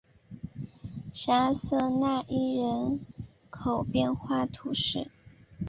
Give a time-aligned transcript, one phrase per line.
[1.13, 3.01] 沙瑟讷伊人
[3.51, 5.11] 口变化图示